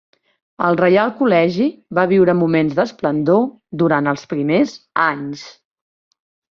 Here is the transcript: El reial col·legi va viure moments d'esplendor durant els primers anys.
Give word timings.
El 0.69 0.79
reial 0.79 1.13
col·legi 1.19 1.67
va 2.01 2.07
viure 2.13 2.35
moments 2.41 2.75
d'esplendor 2.81 3.47
durant 3.85 4.13
els 4.15 4.27
primers 4.35 4.77
anys. 5.09 5.49